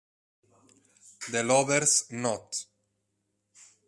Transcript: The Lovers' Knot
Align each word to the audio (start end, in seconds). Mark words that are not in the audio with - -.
The 1.29 1.43
Lovers' 1.43 2.09
Knot 2.11 2.65